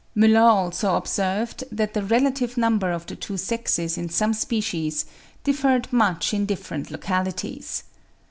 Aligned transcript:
Müller 0.17 0.49
also 0.49 0.95
observed 0.95 1.63
that 1.71 1.93
the 1.93 2.01
relative 2.01 2.57
number 2.57 2.91
of 2.91 3.05
the 3.05 3.15
two 3.15 3.37
sexes 3.37 3.99
in 3.99 4.09
some 4.09 4.33
species 4.33 5.05
differed 5.43 5.93
much 5.93 6.33
in 6.33 6.47
different 6.47 6.89
localities. 6.89 7.83